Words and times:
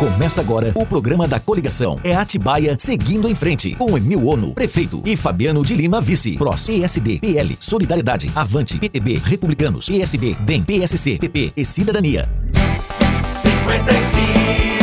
Começa 0.00 0.40
agora 0.40 0.72
o 0.74 0.86
programa 0.86 1.28
da 1.28 1.38
coligação. 1.38 2.00
É 2.02 2.16
Atibaia 2.16 2.74
seguindo 2.78 3.28
em 3.28 3.34
frente. 3.34 3.74
Com 3.74 3.98
Emil 3.98 4.26
Ono, 4.28 4.54
prefeito, 4.54 5.02
e 5.04 5.14
Fabiano 5.14 5.62
de 5.62 5.74
Lima, 5.74 6.00
vice. 6.00 6.38
PROS, 6.38 6.68
PSD, 6.68 7.18
PL, 7.18 7.54
Solidariedade, 7.60 8.30
Avante, 8.34 8.78
PTB, 8.78 9.20
Republicanos, 9.22 9.90
PSB, 9.90 10.36
DEM, 10.40 10.62
PSC, 10.62 11.18
PP 11.18 11.52
e 11.54 11.64
Cidadania. 11.66 12.26
55 13.28 14.80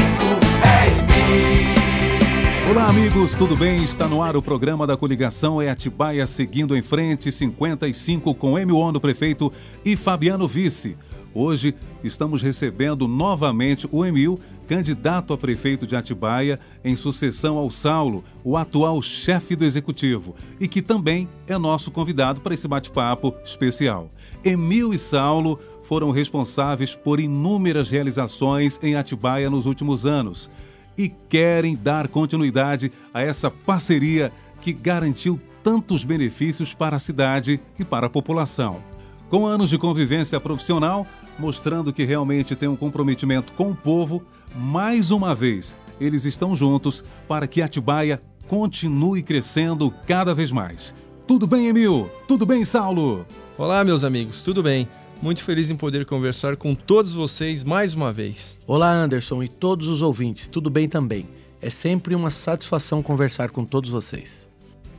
Olá, 2.69 2.89
amigos, 2.89 3.33
tudo 3.33 3.55
bem? 3.55 3.81
Está 3.81 4.07
no 4.07 4.21
ar 4.21 4.37
o 4.37 4.41
programa 4.41 4.85
da 4.85 4.95
coligação 4.95 5.59
É 5.59 5.67
Atibaia 5.67 6.27
seguindo 6.27 6.77
em 6.77 6.83
frente 6.83 7.31
55 7.31 8.35
com 8.35 8.59
Emil 8.59 8.77
Ono, 8.77 8.99
prefeito, 8.99 9.51
e 9.83 9.95
Fabiano, 9.97 10.47
vice. 10.47 10.95
Hoje 11.33 11.75
estamos 12.03 12.41
recebendo 12.41 13.07
novamente 13.07 13.87
o 13.91 14.03
Emil, 14.03 14.39
candidato 14.67 15.33
a 15.33 15.37
prefeito 15.37 15.87
de 15.87 15.95
Atibaia, 15.95 16.59
em 16.83 16.95
sucessão 16.95 17.57
ao 17.57 17.71
Saulo, 17.71 18.23
o 18.43 18.57
atual 18.57 19.01
chefe 19.01 19.55
do 19.55 19.63
executivo, 19.63 20.35
e 20.59 20.67
que 20.67 20.81
também 20.81 21.27
é 21.47 21.57
nosso 21.57 21.89
convidado 21.89 22.41
para 22.41 22.53
esse 22.53 22.67
bate-papo 22.67 23.33
especial. 23.43 24.11
Emil 24.43 24.93
e 24.93 24.97
Saulo 24.99 25.59
foram 25.83 26.11
responsáveis 26.11 26.95
por 26.95 27.19
inúmeras 27.19 27.89
realizações 27.89 28.77
em 28.83 28.95
Atibaia 28.95 29.49
nos 29.49 29.65
últimos 29.65 30.05
anos 30.05 30.51
e 30.97 31.09
querem 31.29 31.75
dar 31.75 32.07
continuidade 32.07 32.91
a 33.13 33.21
essa 33.21 33.49
parceria 33.49 34.31
que 34.59 34.73
garantiu 34.73 35.39
tantos 35.63 36.03
benefícios 36.03 36.73
para 36.73 36.95
a 36.97 36.99
cidade 36.99 37.61
e 37.79 37.85
para 37.85 38.07
a 38.07 38.09
população. 38.09 38.81
Com 39.29 39.45
anos 39.45 39.69
de 39.69 39.77
convivência 39.77 40.39
profissional, 40.39 41.05
mostrando 41.37 41.93
que 41.93 42.03
realmente 42.03 42.55
tem 42.55 42.67
um 42.67 42.75
comprometimento 42.75 43.53
com 43.53 43.71
o 43.71 43.75
povo, 43.75 44.23
mais 44.57 45.11
uma 45.11 45.35
vez 45.35 45.75
eles 45.99 46.25
estão 46.25 46.55
juntos 46.55 47.03
para 47.27 47.47
que 47.47 47.61
Atibaia 47.61 48.21
continue 48.47 49.21
crescendo 49.21 49.93
cada 50.05 50.33
vez 50.33 50.51
mais. 50.51 50.95
Tudo 51.27 51.45
bem, 51.45 51.67
Emil? 51.67 52.09
Tudo 52.27 52.45
bem, 52.45 52.63
Saulo? 52.63 53.25
Olá, 53.57 53.83
meus 53.83 54.03
amigos, 54.03 54.41
tudo 54.41 54.63
bem? 54.63 54.87
Muito 55.21 55.43
feliz 55.43 55.69
em 55.69 55.75
poder 55.75 56.05
conversar 56.05 56.55
com 56.55 56.75
todos 56.75 57.11
vocês 57.11 57.63
mais 57.63 57.93
uma 57.93 58.13
vez. 58.13 58.59
Olá, 58.67 58.91
Anderson 58.91 59.41
e 59.41 59.47
todos 59.47 59.87
os 59.87 60.01
ouvintes, 60.01 60.47
tudo 60.47 60.69
bem 60.69 60.87
também? 60.87 61.27
É 61.61 61.69
sempre 61.69 62.13
uma 62.13 62.29
satisfação 62.29 63.01
conversar 63.01 63.49
com 63.49 63.65
todos 63.65 63.89
vocês. 63.89 64.47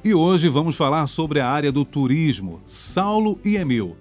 E 0.04 0.12
hoje 0.12 0.48
vamos 0.48 0.76
falar 0.76 1.06
sobre 1.06 1.40
a 1.40 1.48
área 1.48 1.70
do 1.70 1.84
turismo. 1.84 2.60
Saulo 2.66 3.38
e 3.44 3.56
Emil, 3.56 3.96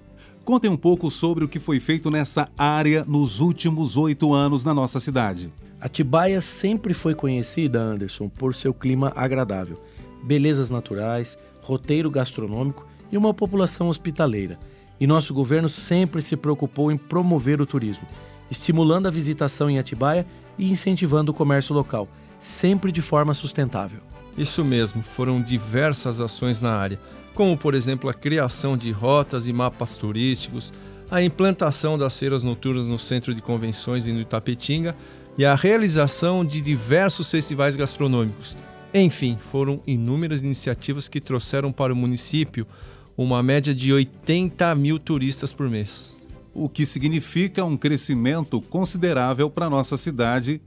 Contem 0.47 0.71
um 0.71 0.77
pouco 0.77 1.11
sobre 1.11 1.43
o 1.43 1.47
que 1.49 1.59
foi 1.59 1.77
feito 1.77 2.09
nessa 2.09 2.47
área 2.57 3.03
nos 3.05 3.41
últimos 3.41 3.97
oito 3.97 4.33
anos 4.33 4.63
na 4.63 4.73
nossa 4.73 4.97
cidade. 4.97 5.51
Atibaia 5.81 6.39
sempre 6.39 6.93
foi 6.93 7.13
conhecida, 7.13 7.81
Anderson, 7.81 8.29
por 8.29 8.55
seu 8.55 8.73
clima 8.73 9.11
agradável, 9.13 9.77
belezas 10.23 10.69
naturais, 10.69 11.37
roteiro 11.61 12.09
gastronômico 12.09 12.87
e 13.11 13.17
uma 13.17 13.33
população 13.33 13.89
hospitaleira. 13.89 14.57
E 14.97 15.05
nosso 15.05 15.33
governo 15.33 15.67
sempre 15.67 16.21
se 16.21 16.37
preocupou 16.37 16.93
em 16.93 16.97
promover 16.97 17.59
o 17.59 17.65
turismo, 17.65 18.07
estimulando 18.49 19.07
a 19.07 19.11
visitação 19.11 19.69
em 19.69 19.77
Atibaia 19.77 20.25
e 20.57 20.71
incentivando 20.71 21.33
o 21.33 21.35
comércio 21.35 21.75
local, 21.75 22.07
sempre 22.39 22.89
de 22.89 23.01
forma 23.01 23.33
sustentável. 23.33 23.99
Isso 24.37 24.63
mesmo, 24.63 25.01
foram 25.01 25.41
diversas 25.41 26.19
ações 26.19 26.61
na 26.61 26.73
área, 26.73 26.99
como 27.33 27.57
por 27.57 27.73
exemplo 27.73 28.09
a 28.09 28.13
criação 28.13 28.77
de 28.77 28.91
rotas 28.91 29.47
e 29.47 29.53
mapas 29.53 29.97
turísticos, 29.97 30.71
a 31.09 31.21
implantação 31.21 31.97
das 31.97 32.17
feiras 32.19 32.43
noturnas 32.43 32.87
no 32.87 32.99
Centro 32.99 33.33
de 33.33 33.41
Convenções 33.41 34.05
e 34.05 34.11
no 34.11 34.19
Itapetinga 34.19 34.95
e 35.37 35.45
a 35.45 35.55
realização 35.55 36.43
de 36.43 36.61
diversos 36.61 37.31
festivais 37.31 37.75
gastronômicos. 37.75 38.57
Enfim, 38.93 39.37
foram 39.39 39.81
inúmeras 39.87 40.41
iniciativas 40.41 41.07
que 41.07 41.21
trouxeram 41.21 41.71
para 41.71 41.93
o 41.93 41.95
município 41.95 42.67
uma 43.15 43.41
média 43.41 43.73
de 43.73 43.93
80 43.93 44.73
mil 44.75 44.99
turistas 44.99 45.53
por 45.53 45.69
mês. 45.69 46.16
O 46.59 46.67
que 46.67 46.87
significa 46.87 47.63
um 47.63 47.77
crescimento 47.77 48.59
considerável 48.59 49.47
para 49.47 49.69
nossa 49.69 49.95
cidade 49.95 50.59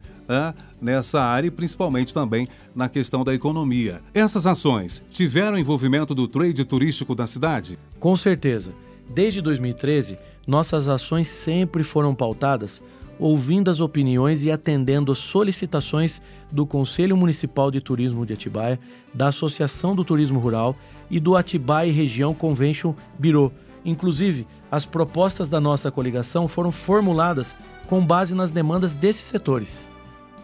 nessa 0.81 1.21
área 1.21 1.49
e 1.49 1.51
principalmente 1.51 2.15
também 2.15 2.47
na 2.73 2.89
questão 2.89 3.25
da 3.25 3.35
economia. 3.35 4.01
Essas 4.15 4.47
ações 4.47 5.05
tiveram 5.11 5.59
envolvimento 5.59 6.15
do 6.15 6.29
trade 6.29 6.65
turístico 6.65 7.13
da 7.13 7.27
cidade? 7.27 7.77
Com 7.99 8.15
certeza. 8.15 8.73
Desde 9.13 9.43
2013, 9.43 10.17
nossas 10.47 10.87
ações 10.87 11.27
sempre 11.27 11.83
foram 11.83 12.15
pautadas 12.15 12.81
ouvindo 13.19 13.69
as 13.69 13.81
opiniões 13.81 14.45
e 14.45 14.51
atendendo 14.53 15.11
às 15.11 15.19
solicitações 15.19 16.23
do 16.53 16.65
Conselho 16.65 17.17
Municipal 17.17 17.69
de 17.69 17.81
Turismo 17.81 18.25
de 18.25 18.33
Atibaia, 18.33 18.79
da 19.13 19.27
Associação 19.27 19.97
do 19.97 20.05
Turismo 20.05 20.39
Rural 20.39 20.77
e 21.11 21.19
do 21.19 21.35
Atibaia 21.35 21.93
Região 21.93 22.33
Convention 22.33 22.95
Bureau. 23.19 23.53
Inclusive, 23.85 24.47
as 24.71 24.85
propostas 24.85 25.49
da 25.49 25.61
nossa 25.61 25.91
coligação 25.91 26.47
foram 26.47 26.71
formuladas 26.71 27.57
com 27.87 28.05
base 28.05 28.35
nas 28.35 28.51
demandas 28.51 28.95
desses 28.95 29.23
setores. 29.23 29.89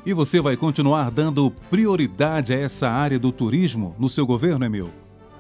E 0.05 0.13
você 0.13 0.41
vai 0.41 0.57
continuar 0.57 1.11
dando 1.11 1.51
prioridade 1.71 2.55
a 2.55 2.59
essa 2.59 2.89
área 2.89 3.19
do 3.19 3.33
turismo 3.33 3.95
no 3.99 4.09
seu 4.09 4.25
governo, 4.25 4.65
Emil? 4.65 4.91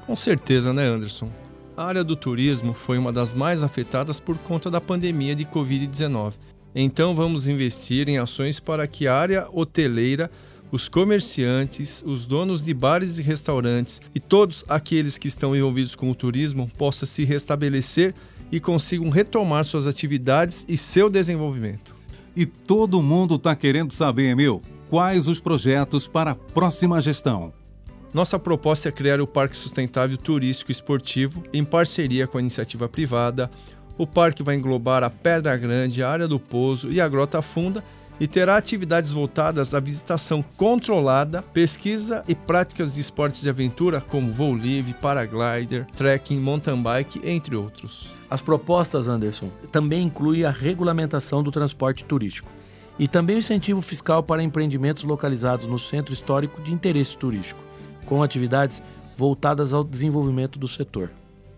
Com 0.06 0.16
certeza, 0.16 0.72
né, 0.72 0.86
Anderson? 0.86 1.30
A 1.76 1.84
área 1.84 2.02
do 2.02 2.16
turismo 2.16 2.74
foi 2.74 2.96
uma 2.98 3.12
das 3.12 3.34
mais 3.34 3.62
afetadas 3.62 4.18
por 4.18 4.36
conta 4.38 4.70
da 4.70 4.80
pandemia 4.80 5.34
de 5.34 5.44
Covid-19. 5.44 6.34
Então, 6.74 7.14
vamos 7.14 7.46
investir 7.46 8.08
em 8.08 8.18
ações 8.18 8.58
para 8.58 8.86
que 8.86 9.06
a 9.06 9.14
área 9.14 9.46
hoteleira, 9.52 10.30
os 10.70 10.88
comerciantes, 10.88 12.02
os 12.04 12.24
donos 12.24 12.62
de 12.64 12.74
bares 12.74 13.18
e 13.18 13.22
restaurantes 13.22 14.00
e 14.14 14.20
todos 14.20 14.64
aqueles 14.68 15.16
que 15.16 15.28
estão 15.28 15.54
envolvidos 15.54 15.94
com 15.94 16.10
o 16.10 16.14
turismo 16.14 16.70
possam 16.76 17.06
se 17.06 17.24
restabelecer 17.24 18.14
e 18.50 18.60
consigam 18.60 19.08
retomar 19.10 19.64
suas 19.64 19.86
atividades 19.86 20.64
e 20.68 20.76
seu 20.76 21.08
desenvolvimento. 21.08 21.94
E 22.34 22.44
todo 22.44 23.02
mundo 23.02 23.36
está 23.36 23.56
querendo 23.56 23.92
saber, 23.92 24.30
Emil, 24.30 24.62
quais 24.88 25.26
os 25.26 25.40
projetos 25.40 26.06
para 26.06 26.32
a 26.32 26.34
próxima 26.34 27.00
gestão. 27.00 27.52
Nossa 28.12 28.38
proposta 28.38 28.88
é 28.88 28.92
criar 28.92 29.20
o 29.20 29.26
Parque 29.26 29.56
Sustentável 29.56 30.16
Turístico 30.16 30.70
Esportivo 30.70 31.42
em 31.52 31.64
parceria 31.64 32.26
com 32.26 32.38
a 32.38 32.40
iniciativa 32.40 32.88
privada. 32.88 33.50
O 33.98 34.06
parque 34.06 34.42
vai 34.42 34.54
englobar 34.54 35.02
a 35.02 35.10
Pedra 35.10 35.56
Grande, 35.56 36.02
a 36.02 36.10
Área 36.10 36.28
do 36.28 36.38
Pouso 36.38 36.90
e 36.90 37.00
a 37.00 37.08
Grota 37.08 37.42
Funda 37.42 37.82
e 38.18 38.26
terá 38.26 38.56
atividades 38.56 39.12
voltadas 39.12 39.74
à 39.74 39.80
visitação 39.80 40.42
controlada, 40.56 41.42
pesquisa 41.42 42.24
e 42.26 42.34
práticas 42.34 42.94
de 42.94 43.00
esportes 43.00 43.42
de 43.42 43.48
aventura 43.48 44.00
como 44.00 44.32
voo 44.32 44.54
livre, 44.54 44.94
paraglider, 44.94 45.86
trekking, 45.96 46.40
mountain 46.40 46.82
bike, 46.82 47.20
entre 47.24 47.54
outros. 47.54 48.14
As 48.30 48.40
propostas, 48.40 49.06
Anderson, 49.06 49.50
também 49.70 50.04
incluem 50.04 50.44
a 50.44 50.50
regulamentação 50.50 51.42
do 51.42 51.52
transporte 51.52 52.04
turístico 52.04 52.50
e 52.98 53.06
também 53.06 53.36
o 53.36 53.38
incentivo 53.38 53.82
fiscal 53.82 54.22
para 54.22 54.42
empreendimentos 54.42 55.04
localizados 55.04 55.66
no 55.66 55.78
centro 55.78 56.14
histórico 56.14 56.62
de 56.62 56.72
interesse 56.72 57.16
turístico, 57.16 57.62
com 58.06 58.22
atividades 58.22 58.82
voltadas 59.14 59.72
ao 59.72 59.84
desenvolvimento 59.84 60.58
do 60.58 60.66
setor. 60.66 61.10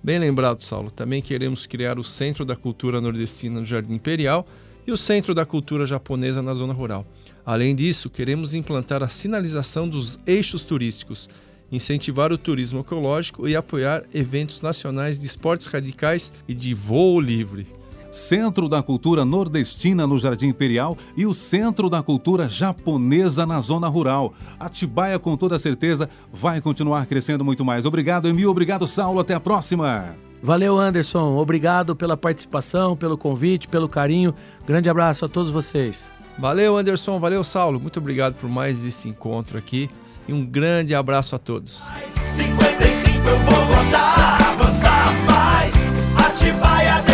Bem 0.03 0.19
lembrado, 0.19 0.63
Saulo. 0.63 0.91
Também 0.91 1.21
queremos 1.21 1.67
criar 1.67 1.99
o 1.99 2.05
Centro 2.05 2.45
da 2.45 2.55
Cultura 2.55 3.01
Nordestina 3.01 3.61
no 3.61 3.67
Jardim 3.67 3.95
Imperial 3.95 4.47
e 4.89 4.91
o 4.91 4.97
Centro 4.97 5.35
da 5.35 5.45
Cultura 5.45 5.85
Japonesa 5.85 6.41
na 6.41 6.55
zona 6.55 6.73
rural. 6.73 7.07
Além 7.45 7.77
disso, 7.77 8.09
queremos 8.09 8.55
implantar 8.55 9.03
a 9.03 9.09
sinalização 9.09 9.87
dos 9.87 10.19
eixos 10.27 10.65
turísticos 10.65 11.29
incentivar 11.71 12.33
o 12.33 12.39
turismo 12.39 12.81
ecológico 12.81 13.47
e 13.47 13.55
apoiar 13.55 14.03
eventos 14.15 14.63
nacionais 14.63 15.19
de 15.19 15.27
esportes 15.27 15.67
radicais 15.67 16.33
e 16.49 16.55
de 16.55 16.73
voo 16.73 17.21
livre. 17.21 17.67
Centro 18.11 18.71
da 18.71 18.83
Cultura 18.83 19.23
Nordestina 19.23 20.07
no 20.07 20.19
Jardim 20.19 20.47
Imperial 20.47 20.97
e 21.15 21.27
o 21.27 21.35
Centro 21.35 21.91
da 21.91 22.03
Cultura 22.03 22.49
Japonesa 22.49 23.45
na 23.45 23.61
Zona 23.61 23.87
Rural. 23.87 24.33
Atibaia, 24.59 25.19
com 25.19 25.37
toda 25.37 25.59
certeza, 25.59 26.09
vai 26.33 26.63
continuar 26.63 27.05
crescendo 27.05 27.45
muito 27.45 27.67
mais. 27.67 27.85
Obrigado, 27.85 28.27
Emil. 28.27 28.51
Obrigado, 28.51 28.87
Saulo. 28.87 29.21
Até 29.21 29.35
a 29.35 29.41
próxima. 29.41 30.17
Valeu, 30.43 30.79
Anderson. 30.79 31.37
Obrigado 31.37 31.97
pela 31.97 32.17
participação, 32.17 32.97
pelo 32.97 33.19
convite, 33.19 33.69
pelo 33.69 33.89
carinho. 33.89 34.35
Grande 34.67 34.89
abraço 34.89 35.25
a 35.25 35.29
todos 35.29 35.51
vocês. 35.51 36.11
Valeu, 36.39 36.77
Anderson. 36.77 37.19
Valeu, 37.19 37.43
Saulo. 37.43 37.81
Muito 37.81 37.99
obrigado 37.99 38.35
por 38.35 38.49
mais 38.49 38.85
esse 38.85 39.09
encontro 39.09 39.59
aqui 39.59 39.91
e 40.29 40.33
um 40.33 40.45
grande 40.45 40.95
abraço 40.95 41.35
a 41.35 41.39
todos. 41.39 41.83
55 42.29 43.29
eu 43.29 43.37
vou 43.39 43.65
votar, 43.67 44.43
avançar 44.43 45.07
mais. 45.27 45.75
Atibaia 46.17 46.95
decidiu. 46.95 47.08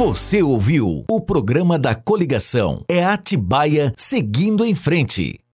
Você 0.00 0.42
ouviu 0.42 1.04
o 1.10 1.20
programa 1.20 1.78
da 1.78 1.94
coligação. 1.94 2.82
É 2.88 3.04
Atibaia 3.04 3.92
seguindo 3.94 4.64
em 4.64 4.74
frente. 4.74 5.39